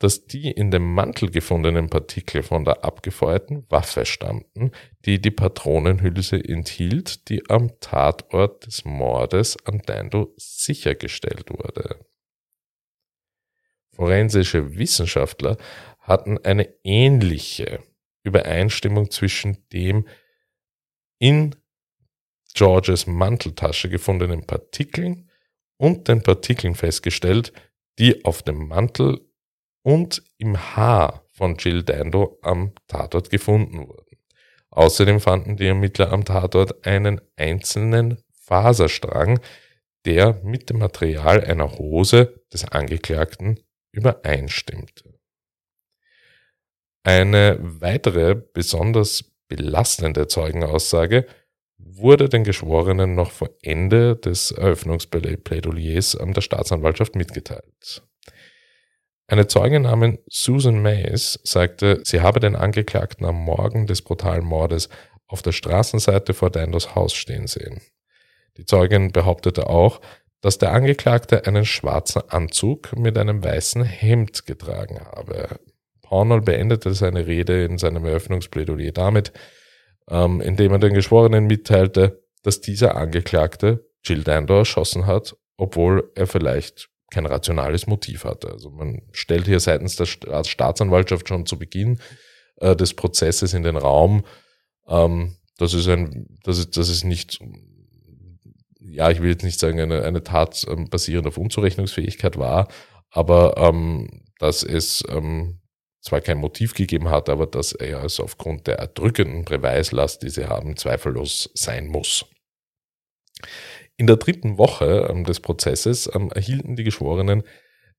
[0.00, 4.72] dass die in dem Mantel gefundenen Partikel von der abgefeuerten Waffe stammten,
[5.04, 12.04] die die Patronenhülse enthielt, die am Tatort des Mordes an Dando sichergestellt wurde.
[13.92, 15.58] Forensische Wissenschaftler
[15.98, 17.80] hatten eine ähnliche
[18.22, 20.08] Übereinstimmung zwischen dem
[21.18, 21.54] in
[22.54, 25.28] Georges Manteltasche gefundenen Partikeln
[25.76, 27.52] und den Partikeln festgestellt,
[27.98, 29.29] die auf dem Mantel
[29.82, 34.18] und im Haar von Jill Dando am Tatort gefunden wurden.
[34.70, 39.40] Außerdem fanden die Ermittler am Tatort einen einzelnen Faserstrang,
[40.04, 43.60] der mit dem Material einer Hose des Angeklagten
[43.92, 45.18] übereinstimmte.
[47.02, 51.26] Eine weitere besonders belastende Zeugenaussage
[51.78, 58.02] wurde den Geschworenen noch vor Ende des Eröffnungsplädoyers an der Staatsanwaltschaft mitgeteilt.
[59.30, 64.88] Eine Zeugin namens Susan Mays sagte, sie habe den Angeklagten am Morgen des brutalen Mordes
[65.28, 67.80] auf der Straßenseite vor Dandos Haus stehen sehen.
[68.56, 70.00] Die Zeugin behauptete auch,
[70.40, 75.60] dass der Angeklagte einen schwarzen Anzug mit einem weißen Hemd getragen habe.
[76.02, 79.32] Pornell beendete seine Rede in seinem Eröffnungsplädoyer damit,
[80.08, 86.26] ähm, indem er den Geschworenen mitteilte, dass dieser Angeklagte Jill Dando erschossen hat, obwohl er
[86.26, 88.50] vielleicht kein rationales Motiv hatte.
[88.50, 92.00] Also man stellt hier seitens der Staatsanwaltschaft schon zu Beginn
[92.56, 94.24] äh, des Prozesses in den Raum,
[94.88, 97.40] ähm, dass es ein, dass es, dass es nicht,
[98.80, 102.68] ja, ich will jetzt nicht sagen, eine, eine Tat ähm, basierend auf Unzurechnungsfähigkeit war,
[103.10, 105.60] aber ähm, dass es ähm,
[106.00, 110.46] zwar kein Motiv gegeben hat, aber dass er es aufgrund der erdrückenden Beweislast, die sie
[110.46, 112.24] haben, zweifellos sein muss.
[114.00, 117.42] In der dritten Woche ähm, des Prozesses ähm, erhielten die Geschworenen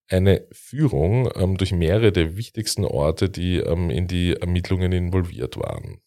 [0.10, 6.02] eine Führung ähm, durch mehrere der wichtigsten Orte, die in die Ermittlungen involviert waren.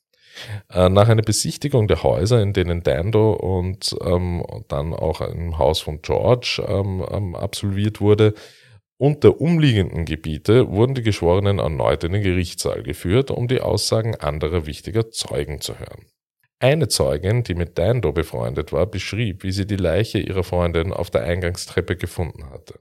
[0.69, 6.03] Äh, nach einer Besichtigung der Häuser, in denen Dando und dann auch im Haus von
[6.03, 6.61] George
[7.35, 8.35] absolviert wurde,
[8.97, 14.17] und der umliegenden Gebiete wurden die Geschworenen erneut in den Gerichtssaal geführt, um die Aussagen
[14.17, 16.07] anderer wichtiger Zeugen zu hören.
[16.59, 21.11] Eine Zeugin, die mit Dando befreundet war, beschrieb, wie sie die Leiche ihrer Freundin auf
[21.11, 22.81] der Eingangstreppe gefunden hatte.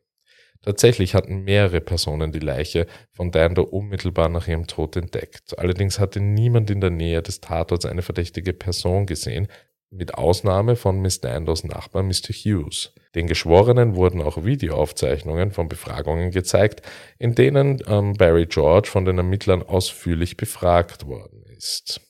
[0.62, 5.59] Tatsächlich hatten mehrere Personen die Leiche von Dando unmittelbar nach ihrem Tod entdeckt.
[5.59, 9.49] Allerdings hatte niemand in der Nähe des Tatorts eine verdächtige Person gesehen,
[9.93, 12.33] mit Ausnahme von Miss Dandos Nachbar Mr.
[12.33, 12.93] Hughes.
[13.13, 16.81] Den Geschworenen wurden auch Videoaufzeichnungen von Befragungen gezeigt,
[17.19, 22.01] in denen ähm, Barry George von den Ermittlern ausführlich befragt worden ist.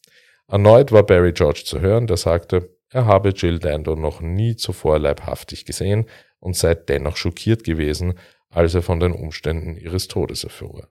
[0.47, 4.99] Erneut war Barry George zu hören, der sagte, er habe Jill Dando noch nie zuvor
[4.99, 6.05] leibhaftig gesehen
[6.39, 10.89] und sei dennoch schockiert gewesen, als er von den Umständen ihres Todes erfuhr.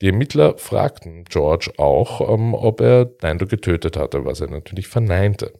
[0.00, 5.52] Die Ermittler fragten George auch, ähm, ob er Dando getötet hatte, was er natürlich verneinte.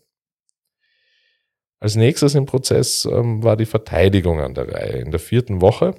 [1.78, 4.98] Als nächstes im Prozess ähm, war die Verteidigung an der Reihe.
[4.98, 5.94] In der vierten Woche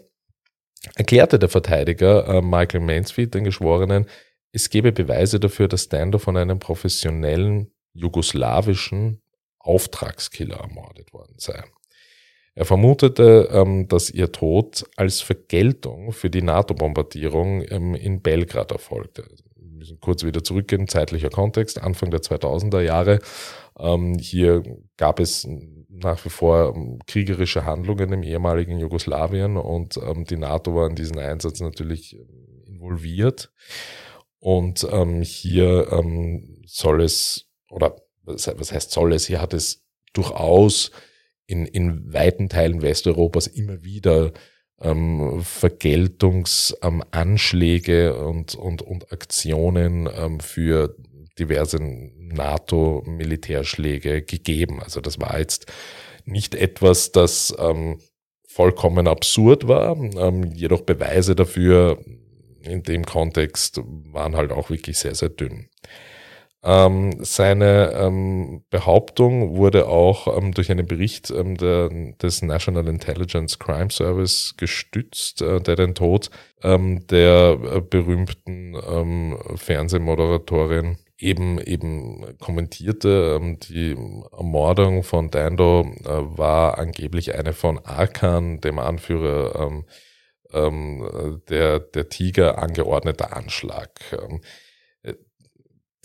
[0.95, 4.07] erklärte der Verteidiger äh, Michael Mansfield den Geschworenen,
[4.55, 9.21] es gebe Beweise dafür, dass Dando von einem professionellen jugoslawischen
[9.59, 11.61] Auftragskiller ermordet worden sei.
[12.53, 19.27] Er vermutete, ähm, dass ihr Tod als Vergeltung für die NATO-Bombardierung ähm, in Belgrad erfolgte.
[19.57, 23.19] Wir müssen kurz wieder zurückgehen, zeitlicher Kontext, Anfang der 2000er Jahre.
[23.77, 24.63] Ähm, hier
[24.95, 25.45] gab es
[25.89, 26.73] nach wie vor
[27.07, 32.17] kriegerische Handlungen im ehemaligen Jugoslawien und die NATO war in diesen Einsatz natürlich
[32.65, 33.51] involviert.
[34.45, 40.91] Und ähm, hier ähm, soll es, oder was heißt soll es, hier hat es durchaus
[41.47, 44.33] in, in weiten Teilen Westeuropas immer wieder
[44.79, 50.95] ähm, Vergeltungsanschläge ähm, und, und, und Aktionen ähm, für
[51.39, 54.79] diverse NATO-Militärschläge gegeben.
[54.79, 55.73] Also das war jetzt
[56.23, 57.97] nicht etwas, das ähm,
[58.47, 61.97] vollkommen absurd war, ähm, jedoch Beweise dafür
[62.65, 65.69] in dem Kontext waren halt auch wirklich sehr, sehr dünn.
[66.65, 73.59] Ähm, seine ähm, Behauptung wurde auch ähm, durch einen Bericht ähm, der, des National Intelligence
[73.59, 76.31] Crime Service gestützt, äh, der den Tod
[76.63, 83.95] ähm, der äh, berühmten ähm, Fernsehmoderatorin eben eben kommentierte, die
[84.35, 89.71] Ermordung von Dando äh, war angeblich eine von Arkan, dem Anführer
[90.55, 93.99] der, der Tiger, angeordneter Anschlag.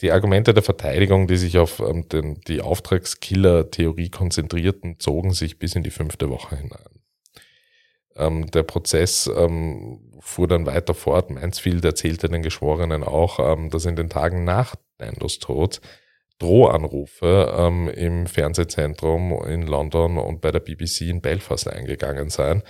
[0.01, 5.75] Die Argumente der Verteidigung, die sich auf ähm, den, die Auftragskiller-Theorie konzentrierten, zogen sich bis
[5.75, 7.01] in die fünfte Woche hinein.
[8.17, 11.31] Ähm, der Prozess ähm, fuhr dann weiter fort.
[11.31, 15.81] Mansfield erzählte den Geschworenen auch, ähm, dass in den Tagen nach Nandos Tod
[16.39, 22.63] Drohanrufe ähm, im Fernsehzentrum in London und bei der BBC in Belfast eingegangen seien.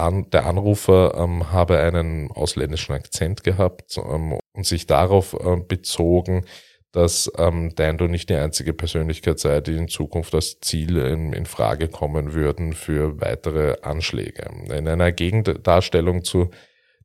[0.00, 6.44] An, der Anrufer ähm, habe einen ausländischen Akzent gehabt ähm, und sich darauf äh, bezogen,
[6.90, 11.46] dass ähm, Dando nicht die einzige Persönlichkeit sei, die in Zukunft als Ziel in, in
[11.46, 14.48] Frage kommen würden für weitere Anschläge.
[14.70, 16.50] In einer Gegendarstellung zu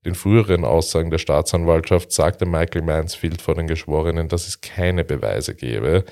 [0.06, 5.54] den früheren Aussagen der Staatsanwaltschaft sagte Michael Mansfield vor den Geschworenen, dass es keine Beweise
[5.54, 6.06] gäbe,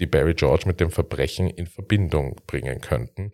[0.00, 3.32] die Barry George mit dem Verbrechen in Verbindung bringen könnten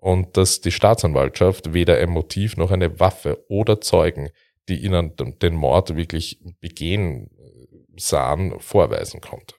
[0.00, 4.30] und dass die Staatsanwaltschaft weder ein Motiv noch eine Waffe oder Zeugen,
[4.68, 7.30] die ihnen den Mord wirklich begehen
[7.96, 9.54] sahen, vorweisen konnte.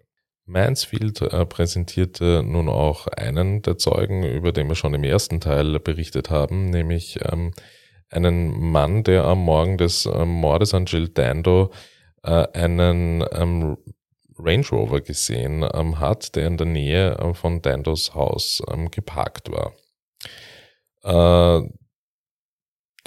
[0.45, 5.79] Mansfield äh, präsentierte nun auch einen der Zeugen, über den wir schon im ersten Teil
[5.79, 7.53] berichtet haben, nämlich ähm,
[8.09, 11.71] einen Mann, der am Morgen des äh, Mordes an Jill Dando
[12.23, 13.77] äh, einen ähm,
[14.37, 19.73] Range Rover gesehen ähm, hat, der in der Nähe äh, von Dandos Haus geparkt war.
[21.03, 21.61] Äh,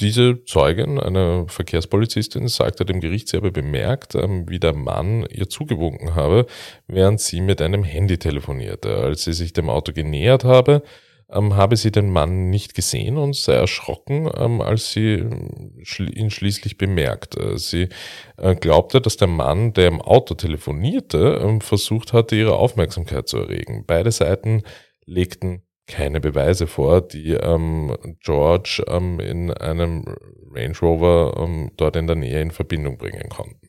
[0.01, 5.49] diese Zeugin, eine Verkehrspolizistin, sagte dem Gericht, sie habe bemerkt, ähm, wie der Mann ihr
[5.49, 6.47] zugewunken habe,
[6.89, 8.97] während sie mit einem Handy telefonierte.
[8.97, 10.83] Als sie sich dem Auto genähert habe,
[11.31, 16.77] ähm, habe sie den Mann nicht gesehen und sei erschrocken, ähm, als sie ihn schließlich
[16.77, 17.57] bemerkte.
[17.59, 17.89] Sie
[18.37, 23.85] äh, glaubte, dass der Mann, der im Auto telefonierte, versucht hatte, ihre Aufmerksamkeit zu erregen.
[23.87, 24.63] Beide Seiten
[25.07, 30.05] legten keine Beweise vor, die ähm, George ähm, in einem
[30.51, 33.69] Range Rover ähm, dort in der Nähe in Verbindung bringen konnten.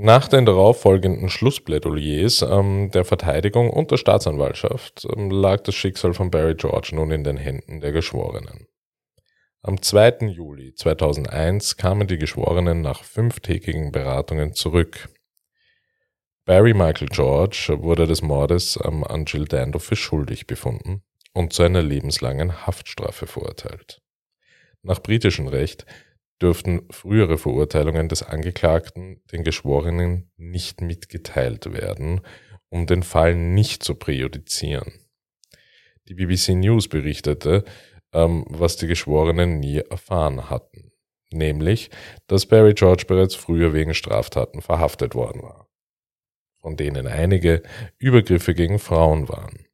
[0.00, 6.30] Nach den darauffolgenden Schlussplädoyers ähm, der Verteidigung und der Staatsanwaltschaft ähm, lag das Schicksal von
[6.30, 8.68] Barry George nun in den Händen der Geschworenen.
[9.62, 10.28] Am 2.
[10.28, 15.08] Juli 2001 kamen die Geschworenen nach fünftägigen Beratungen zurück.
[16.48, 21.02] Barry Michael George wurde des Mordes an Jill Dando für schuldig befunden
[21.34, 24.00] und zu einer lebenslangen Haftstrafe verurteilt.
[24.80, 25.84] Nach britischem Recht
[26.40, 32.22] dürften frühere Verurteilungen des Angeklagten den Geschworenen nicht mitgeteilt werden,
[32.70, 34.90] um den Fall nicht zu präjudizieren.
[36.08, 37.62] Die BBC News berichtete,
[38.14, 40.92] ähm, was die Geschworenen nie erfahren hatten,
[41.30, 41.90] nämlich,
[42.26, 45.67] dass Barry George bereits früher wegen Straftaten verhaftet worden war
[46.60, 47.62] von denen einige
[47.98, 49.68] Übergriffe gegen Frauen waren.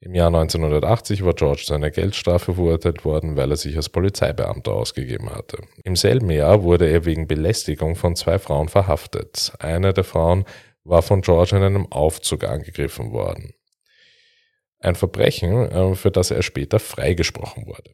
[0.00, 4.72] Im Jahr 1980 war George zu einer Geldstrafe verurteilt worden, weil er sich als Polizeibeamter
[4.72, 5.58] ausgegeben hatte.
[5.82, 9.52] Im selben Jahr wurde er wegen Belästigung von zwei Frauen verhaftet.
[9.58, 10.44] Eine der Frauen
[10.84, 13.54] war von George in einem Aufzug angegriffen worden.
[14.78, 17.90] Ein Verbrechen, äh, für das er später freigesprochen wurde.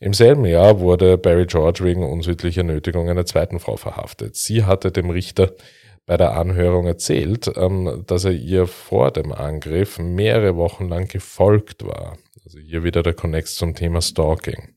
[0.00, 4.36] Im selben Jahr wurde Barry George wegen unsittlicher Nötigung einer zweiten Frau verhaftet.
[4.36, 5.52] Sie hatte dem Richter
[6.06, 11.84] bei der Anhörung erzählt, ähm, dass er ihr vor dem Angriff mehrere Wochen lang gefolgt
[11.84, 12.18] war.
[12.44, 14.74] Also hier wieder der Connex zum Thema Stalking.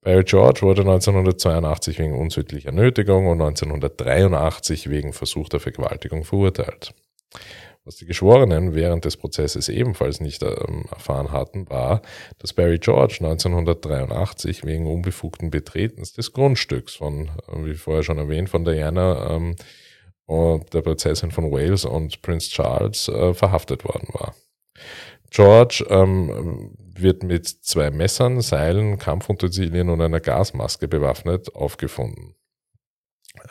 [0.00, 6.94] Barry George wurde 1982 wegen unsittlicher Nötigung und 1983 wegen versuchter Vergewaltigung verurteilt.
[7.84, 12.02] Was die Geschworenen während des Prozesses ebenfalls nicht ähm, erfahren hatten, war,
[12.38, 18.48] dass Barry George 1983 wegen unbefugten Betretens des Grundstücks von, äh, wie vorher schon erwähnt,
[18.48, 19.54] von Diana ähm,
[20.26, 24.34] und der Prinzessin von Wales und Prince Charles äh, verhaftet worden war.
[25.30, 32.34] George ähm, wird mit zwei Messern, Seilen, Kampfutensilien und einer Gasmaske bewaffnet aufgefunden.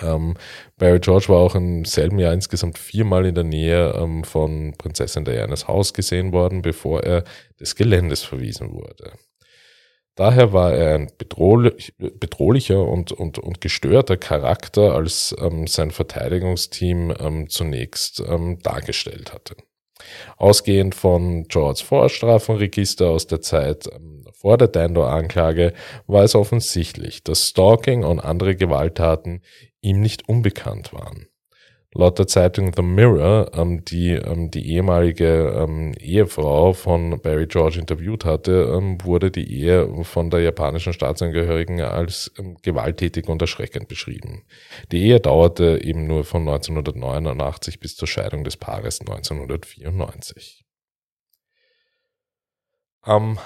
[0.02, 0.36] Ähm,
[0.78, 5.26] Barry George war auch im selben Jahr insgesamt viermal in der Nähe ähm, von Prinzessin
[5.26, 7.24] Dianas Haus gesehen worden, bevor er
[7.60, 9.14] des Geländes verwiesen wurde.
[10.15, 17.13] Daher war er ein bedrohlich, bedrohlicher und, und, und gestörter Charakter, als ähm, sein Verteidigungsteam
[17.19, 19.56] ähm, zunächst ähm, dargestellt hatte.
[20.38, 25.73] Ausgehend von Georges Vorstrafenregister aus der Zeit ähm, vor der Dando-Anklage
[26.08, 29.41] war es offensichtlich, dass Stalking und andere Gewalttaten
[29.82, 31.28] ihm nicht unbekannt waren.
[31.98, 37.80] Laut der Zeitung The Mirror, ähm, die ähm, die ehemalige ähm, Ehefrau von Barry George
[37.80, 43.88] interviewt hatte, ähm, wurde die Ehe von der japanischen Staatsangehörigen als ähm, gewalttätig und erschreckend
[43.88, 44.44] beschrieben.
[44.92, 50.66] Die Ehe dauerte eben nur von 1989 bis zur Scheidung des Paares 1994.
[53.04, 53.40] Am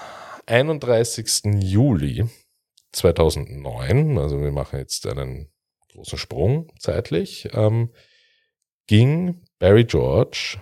[0.47, 1.61] 31.
[1.61, 2.25] Juli
[2.93, 5.51] 2009, also wir machen jetzt einen
[5.93, 7.91] großen Sprung zeitlich, ähm,
[8.89, 10.57] ging Barry George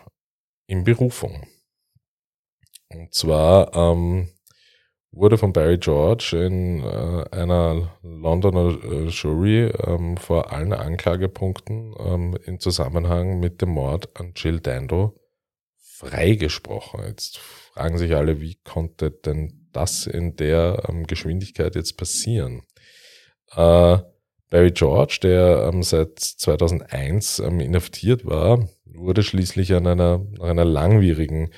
[0.67, 1.47] in Berufung.
[2.89, 4.27] Und zwar ähm,
[5.11, 12.37] wurde von Barry George in äh, einer Londoner äh, Jury ähm, vor allen Anklagepunkten ähm,
[12.43, 15.17] im Zusammenhang mit dem Mord an Jill Dando
[15.77, 17.05] freigesprochen.
[17.05, 22.63] Jetzt fragen sich alle, wie konnte denn das in der ähm, Geschwindigkeit jetzt passieren?
[23.55, 23.99] Äh,
[24.49, 30.65] Barry George, der ähm, seit 2001 ähm, inhaftiert war, wurde schließlich an einer, nach einer
[30.65, 31.51] langwierigen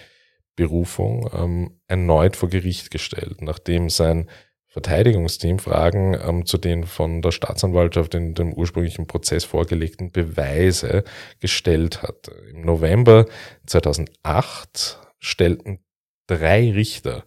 [0.56, 4.30] Berufung ähm, erneut vor Gericht gestellt, nachdem sein
[4.68, 11.04] Verteidigungsteam Fragen ähm, zu den von der Staatsanwaltschaft in dem ursprünglichen Prozess vorgelegten Beweise
[11.40, 12.30] gestellt hat.
[12.52, 13.26] Im November
[13.66, 15.80] 2008 stellten
[16.28, 17.26] drei Richter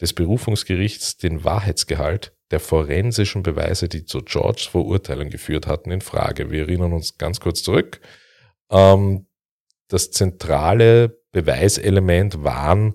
[0.00, 6.50] des Berufungsgerichts den Wahrheitsgehalt der forensischen Beweise, die zu Georges Verurteilung geführt hatten, in Frage.
[6.50, 8.00] Wir erinnern uns ganz kurz zurück.
[8.70, 9.26] Ähm,
[9.88, 12.94] das zentrale Beweiselement waren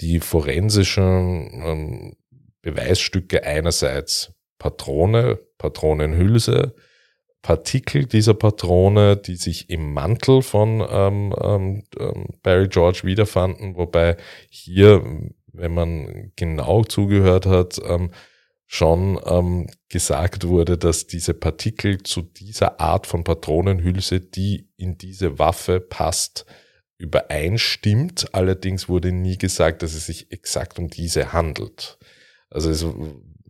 [0.00, 2.16] die forensischen ähm,
[2.62, 6.74] Beweisstücke einerseits Patrone, Patronenhülse,
[7.42, 14.16] Partikel dieser Patrone, die sich im Mantel von ähm, ähm, ähm Barry George wiederfanden, wobei
[14.48, 15.04] hier,
[15.52, 18.10] wenn man genau zugehört hat, ähm,
[18.66, 25.38] schon ähm, gesagt wurde, dass diese Partikel zu dieser Art von Patronenhülse, die in diese
[25.38, 26.46] Waffe passt,
[26.98, 28.34] übereinstimmt.
[28.34, 31.98] Allerdings wurde nie gesagt, dass es sich exakt um diese handelt.
[32.50, 32.84] Also es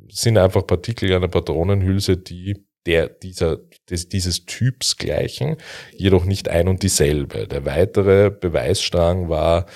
[0.08, 3.58] sind einfach Partikel einer Patronenhülse, die der, dieser,
[3.90, 5.56] des, dieses Typs gleichen,
[5.92, 7.48] jedoch nicht ein und dieselbe.
[7.48, 9.66] Der weitere Beweisstrang war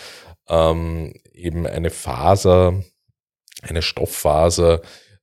[0.49, 2.85] ähm, eben eine Faser,
[3.63, 4.81] eine Stofffaser,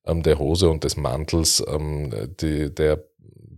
[0.07, 3.03] ähm, der Hose und des Mantels, ähm, die, der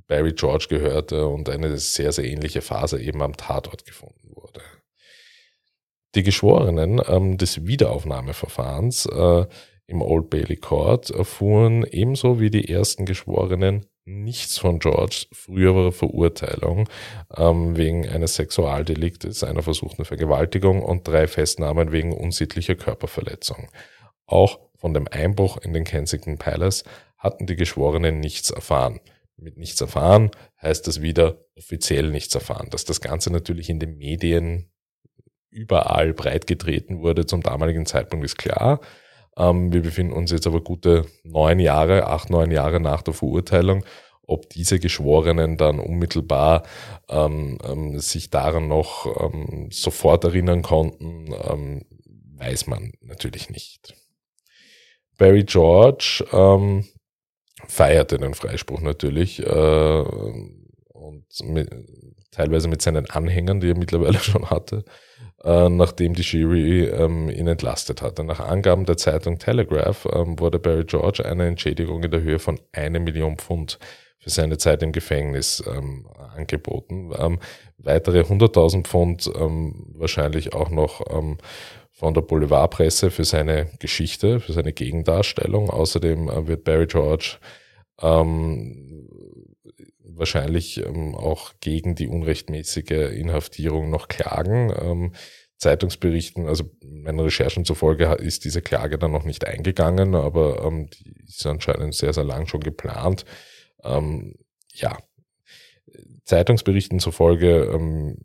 [0.07, 4.62] Barry George gehörte und eine sehr, sehr ähnliche Faser eben am Tatort gefunden wurde.
[6.15, 9.45] Die Geschworenen ähm, des Wiederaufnahmeverfahrens äh,
[9.85, 16.89] im Old Bailey Court erfuhren ebenso wie die ersten Geschworenen nichts von George früherer Verurteilung
[17.35, 23.67] ähm, wegen eines Sexualdeliktes, einer versuchten Vergewaltigung und drei Festnahmen wegen unsittlicher Körperverletzung.
[24.25, 26.83] Auch von dem Einbruch in den Kensington Palace
[27.17, 28.99] hatten die Geschworenen nichts erfahren.
[29.37, 32.69] Mit nichts erfahren heißt das wieder offiziell nichts erfahren.
[32.71, 34.69] Dass das Ganze natürlich in den Medien
[35.49, 38.79] überall breitgetreten wurde zum damaligen Zeitpunkt ist klar.
[39.37, 43.83] Ähm, wir befinden uns jetzt aber gute neun Jahre, acht, neun Jahre nach der Verurteilung.
[44.23, 46.63] Ob diese Geschworenen dann unmittelbar
[47.10, 51.85] ähm, ähm, sich daran noch ähm, sofort erinnern konnten, ähm,
[52.37, 53.95] weiß man natürlich nicht.
[55.19, 56.85] Barry George ähm,
[57.67, 60.03] feierte den Freispruch natürlich äh,
[60.93, 61.69] und mit,
[62.31, 64.83] teilweise mit seinen Anhängern, die er mittlerweile schon hatte,
[65.43, 68.23] äh, nachdem die Jury ähm, ihn entlastet hatte.
[68.23, 72.59] Nach Angaben der Zeitung Telegraph ähm, wurde Barry George eine Entschädigung in der Höhe von
[72.71, 73.77] eine Million Pfund
[74.19, 77.11] für seine Zeit im Gefängnis ähm, angeboten.
[77.17, 77.39] Ähm,
[77.77, 81.37] weitere 100.000 Pfund ähm, wahrscheinlich auch noch ähm,
[82.00, 85.69] von der Boulevardpresse für seine Geschichte, für seine Gegendarstellung.
[85.69, 87.39] Außerdem äh, wird Barry George
[88.02, 89.06] ähm,
[90.02, 94.73] wahrscheinlich ähm, auch gegen die unrechtmäßige Inhaftierung noch klagen.
[94.81, 95.12] Ähm,
[95.58, 101.13] Zeitungsberichten, also meinen Recherchen zufolge ist diese Klage dann noch nicht eingegangen, aber ähm, die
[101.27, 103.25] ist anscheinend sehr, sehr lang schon geplant.
[103.83, 104.35] Ähm,
[104.73, 104.97] ja,
[106.23, 108.19] Zeitungsberichten zufolge ähm,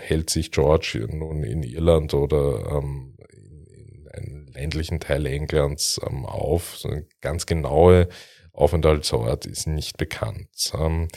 [0.00, 6.26] hält sich George nun in Irland oder ähm, in, in einem ländlichen Teil Englands ähm,
[6.26, 6.76] auf.
[6.76, 8.08] So eine ganz genaue
[8.52, 10.72] Aufenthaltsort ist nicht bekannt.
[10.74, 11.08] Ähm,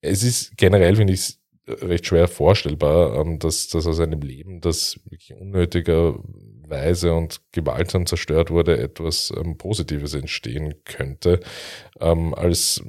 [0.00, 4.98] es ist generell, finde ich, recht schwer vorstellbar, ähm, dass, dass aus einem Leben, das
[5.04, 11.40] wirklich unnötigerweise und gewaltsam zerstört wurde, etwas ähm, Positives entstehen könnte.
[12.00, 12.82] Ähm, als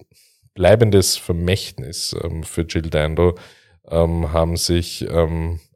[0.54, 3.36] bleibendes Vermächtnis für Jill Dando
[3.90, 5.06] haben sich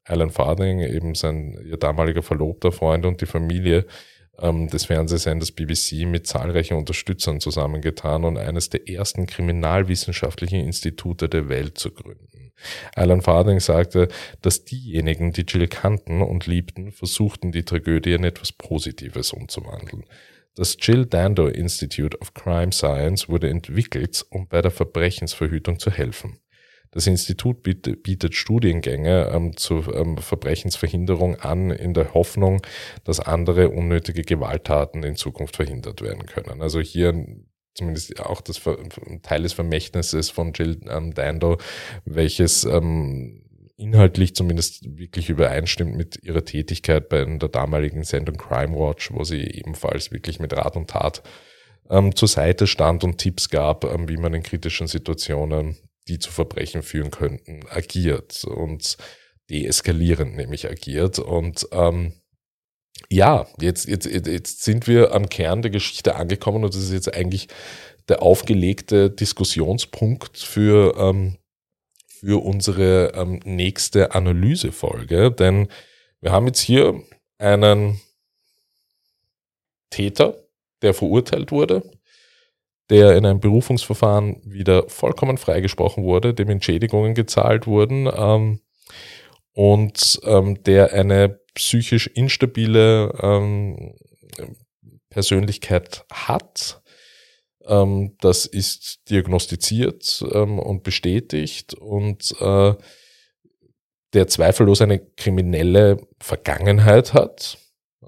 [0.05, 3.85] Alan Farding, eben sein ihr damaliger Verlobter Freund und die Familie
[4.39, 11.49] ähm, des Fernsehsenders BBC mit zahlreichen Unterstützern zusammengetan und eines der ersten kriminalwissenschaftlichen Institute der
[11.49, 12.51] Welt zu gründen.
[12.95, 14.07] Alan Farding sagte,
[14.41, 20.05] dass diejenigen, die Jill kannten und liebten, versuchten, die Tragödie in etwas Positives umzuwandeln.
[20.55, 26.39] Das Jill Dando Institute of Crime Science wurde entwickelt, um bei der Verbrechensverhütung zu helfen.
[26.95, 32.61] Das Institut bietet, Studiengänge ähm, zur ähm, Verbrechensverhinderung an, in der Hoffnung,
[33.03, 36.61] dass andere unnötige Gewalttaten in Zukunft verhindert werden können.
[36.61, 37.25] Also hier
[37.73, 38.61] zumindest auch das
[39.23, 41.57] Teil des Vermächtnisses von Jill ähm, Dando,
[42.05, 43.43] welches ähm,
[43.75, 49.41] inhaltlich zumindest wirklich übereinstimmt mit ihrer Tätigkeit bei der damaligen Sendung Crime Watch, wo sie
[49.41, 51.23] ebenfalls wirklich mit Rat und Tat
[51.89, 55.75] ähm, zur Seite stand und Tipps gab, ähm, wie man in kritischen Situationen
[56.07, 58.97] die zu Verbrechen führen könnten, agiert und
[59.49, 61.19] deeskalierend nämlich agiert.
[61.19, 62.13] Und ähm,
[63.09, 67.13] ja, jetzt, jetzt, jetzt sind wir am Kern der Geschichte angekommen und das ist jetzt
[67.13, 67.47] eigentlich
[68.07, 71.37] der aufgelegte Diskussionspunkt für, ähm,
[72.07, 75.31] für unsere ähm, nächste Analysefolge.
[75.31, 75.67] Denn
[76.21, 77.01] wir haben jetzt hier
[77.37, 77.99] einen
[79.89, 80.43] Täter,
[80.81, 81.83] der verurteilt wurde,
[82.89, 88.59] der in einem Berufungsverfahren wieder vollkommen freigesprochen wurde, dem Entschädigungen gezahlt wurden ähm,
[89.53, 93.95] und ähm, der eine psychisch instabile ähm,
[95.09, 96.81] Persönlichkeit hat.
[97.65, 102.75] Ähm, das ist diagnostiziert ähm, und bestätigt und äh,
[104.13, 107.57] der zweifellos eine kriminelle Vergangenheit hat.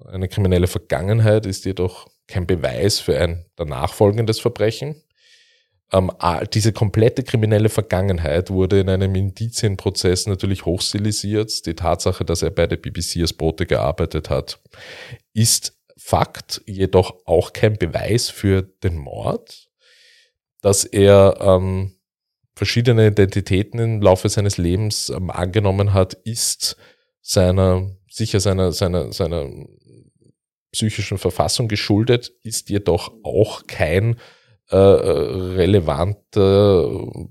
[0.05, 5.01] Eine kriminelle Vergangenheit ist jedoch kein Beweis für ein danach folgendes Verbrechen.
[5.93, 6.11] Ähm,
[6.53, 11.65] diese komplette kriminelle Vergangenheit wurde in einem Indizienprozess natürlich hochstilisiert.
[11.65, 14.59] Die Tatsache, dass er bei der BBC als Bote gearbeitet hat,
[15.33, 19.69] ist Fakt, jedoch auch kein Beweis für den Mord.
[20.61, 21.97] Dass er ähm,
[22.55, 26.77] verschiedene Identitäten im Laufe seines Lebens ähm, angenommen hat, ist
[27.21, 29.49] seiner, sicher seiner, seiner, seiner
[30.71, 34.17] psychischen Verfassung geschuldet, ist jedoch auch kein
[34.69, 36.27] äh, relevanter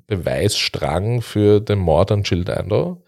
[0.06, 3.04] Beweisstrang für den Mord an Jill Dando.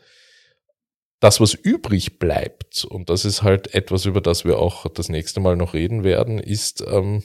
[1.21, 5.41] Das, was übrig bleibt, und das ist halt etwas, über das wir auch das nächste
[5.41, 7.25] Mal noch reden werden, ist ähm,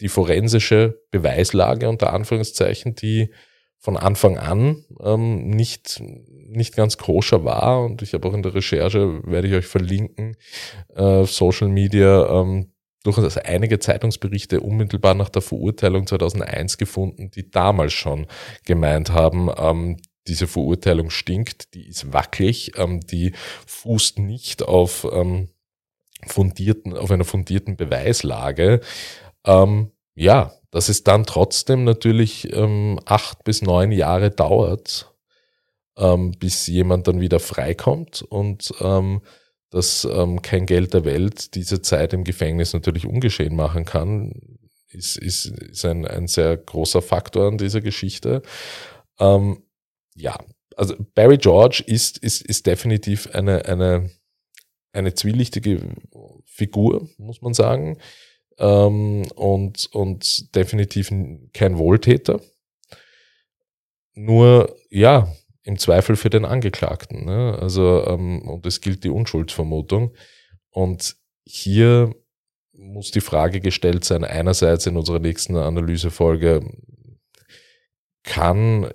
[0.00, 3.32] die forensische Beweislage unter Anführungszeichen, die
[3.78, 6.02] von Anfang an ähm, nicht,
[6.48, 7.84] nicht ganz koscher war.
[7.84, 10.36] Und ich habe auch in der Recherche, werde ich euch verlinken,
[10.94, 12.72] äh, Social Media, ähm,
[13.02, 18.26] durchaus einige Zeitungsberichte unmittelbar nach der Verurteilung 2001 gefunden, die damals schon
[18.64, 23.32] gemeint haben, ähm, diese Verurteilung stinkt, die ist wackelig, ähm, die
[23.66, 25.48] fußt nicht auf ähm,
[26.26, 28.80] fundierten, auf einer fundierten Beweislage.
[29.44, 35.14] Ähm, ja, dass es dann trotzdem natürlich ähm, acht bis neun Jahre dauert,
[35.96, 39.22] ähm, bis jemand dann wieder freikommt und ähm,
[39.70, 44.32] dass ähm, kein Geld der Welt diese Zeit im Gefängnis natürlich ungeschehen machen kann,
[44.88, 48.42] ist, ist, ist ein, ein sehr großer Faktor an dieser Geschichte.
[49.18, 49.62] Ähm,
[50.14, 50.38] ja,
[50.76, 54.10] also Barry George ist, ist, ist definitiv eine, eine,
[54.92, 55.80] eine zwielichtige
[56.44, 57.98] Figur, muss man sagen
[58.58, 61.10] ähm, und, und definitiv
[61.52, 62.40] kein Wohltäter.
[64.14, 65.30] Nur, ja,
[65.66, 67.24] im Zweifel für den Angeklagten.
[67.24, 67.58] Ne?
[67.60, 70.14] Also, ähm, und es gilt die Unschuldsvermutung.
[70.70, 72.14] Und hier
[72.72, 76.60] muss die Frage gestellt sein, einerseits in unserer nächsten Analysefolge,
[78.22, 78.90] kann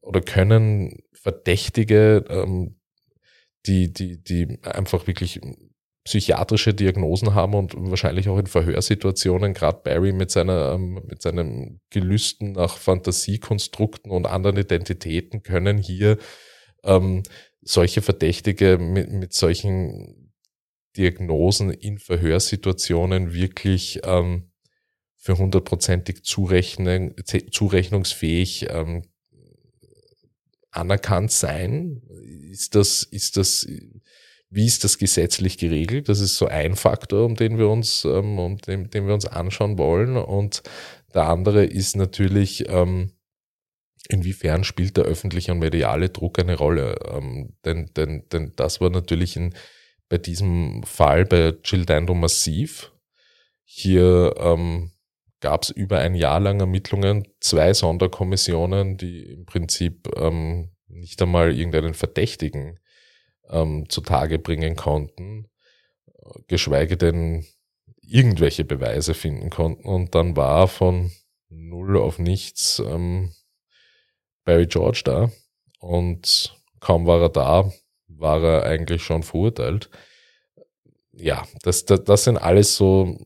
[0.00, 2.80] oder können Verdächtige, ähm,
[3.66, 5.40] die, die, die einfach wirklich
[6.04, 11.80] psychiatrische Diagnosen haben und wahrscheinlich auch in Verhörsituationen, gerade Barry mit seiner, ähm, mit seinem
[11.90, 16.18] Gelüsten nach Fantasiekonstrukten und anderen Identitäten können hier
[16.82, 17.22] ähm,
[17.60, 20.32] solche Verdächtige mit, mit solchen
[20.96, 24.50] Diagnosen in Verhörsituationen wirklich ähm,
[25.16, 29.04] für hundertprozentig zurechnungsfähig ähm,
[30.72, 32.02] anerkannt sein?
[32.50, 33.66] Ist das, ist das,
[34.52, 36.10] wie ist das gesetzlich geregelt?
[36.10, 39.26] Das ist so ein Faktor, um den wir uns, ähm, um den, den wir uns
[39.26, 40.18] anschauen wollen.
[40.18, 40.62] Und
[41.14, 43.12] der andere ist natürlich, ähm,
[44.08, 46.96] inwiefern spielt der öffentliche und mediale Druck eine Rolle?
[47.10, 49.54] Ähm, denn, denn, denn das war natürlich in,
[50.10, 52.92] bei diesem Fall bei Jill Dando massiv.
[53.64, 54.90] Hier ähm,
[55.40, 61.56] gab es über ein Jahr lang Ermittlungen, zwei Sonderkommissionen, die im Prinzip ähm, nicht einmal
[61.56, 62.78] irgendeinen Verdächtigen
[63.52, 65.48] ähm, zutage bringen konnten,
[66.48, 67.46] geschweige denn
[68.00, 69.84] irgendwelche Beweise finden konnten.
[69.84, 71.12] Und dann war von
[71.48, 73.32] null auf nichts ähm,
[74.44, 75.30] Barry George da.
[75.78, 77.72] Und kaum war er da,
[78.08, 79.90] war er eigentlich schon verurteilt.
[81.12, 83.18] Ja, das, das, das sind alles so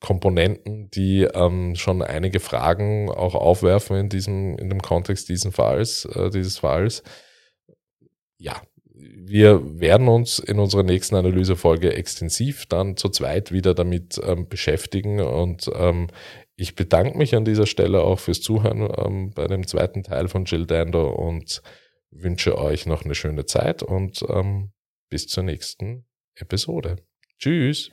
[0.00, 6.04] Komponenten, die ähm, schon einige Fragen auch aufwerfen in diesem, in dem Kontext diesen Falls,
[6.06, 7.02] äh, dieses Falls.
[8.38, 8.60] Ja,
[9.24, 15.20] wir werden uns in unserer nächsten Analysefolge extensiv dann zu zweit wieder damit ähm, beschäftigen
[15.20, 16.08] und ähm,
[16.56, 20.44] ich bedanke mich an dieser Stelle auch fürs Zuhören ähm, bei dem zweiten Teil von
[20.44, 21.62] Jill Dando und
[22.10, 24.72] wünsche euch noch eine schöne Zeit und ähm,
[25.08, 26.96] bis zur nächsten Episode.
[27.38, 27.90] Tschüss.